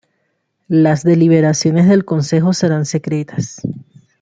Las 0.67 1.03
deliberaciones 1.03 1.87
del 1.87 2.05
Consejo 2.05 2.53
serán 2.53 2.87
secretas. 2.87 3.61